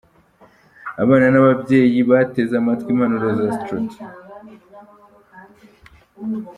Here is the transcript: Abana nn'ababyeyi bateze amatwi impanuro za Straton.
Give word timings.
Abana 1.03 1.25
nn'ababyeyi 1.29 1.99
bateze 2.09 2.53
amatwi 2.61 2.89
impanuro 2.93 3.27
za 3.37 3.47
Straton. 3.55 4.09